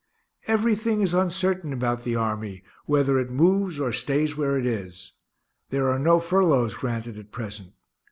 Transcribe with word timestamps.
Everything 0.47 1.01
is 1.03 1.13
uncertain 1.13 1.71
about 1.71 2.03
the 2.03 2.15
army, 2.15 2.63
whether 2.87 3.19
it 3.19 3.29
moves 3.29 3.79
or 3.79 3.93
stays 3.93 4.35
where 4.35 4.57
it 4.57 4.65
is. 4.65 5.11
There 5.69 5.91
are 5.91 5.99
no 5.99 6.19
furloughs 6.19 6.73
granted 6.73 7.19
at 7.19 7.31
present. 7.31 7.73